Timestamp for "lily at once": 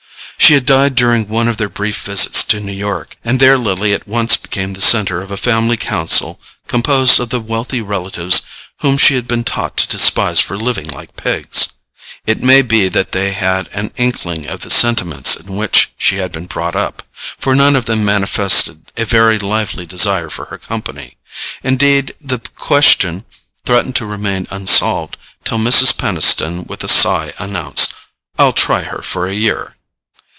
3.57-4.35